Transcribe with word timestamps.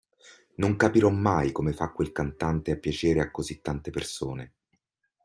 Non 0.55 0.77
capirò 0.77 1.11
mai 1.11 1.51
come 1.51 1.73
fa 1.73 1.91
quel 1.91 2.11
cantante 2.11 2.71
a 2.71 2.77
piacere 2.77 3.21
a 3.21 3.29
così 3.29 3.61
tante 3.61 3.91
persone! 3.91 4.53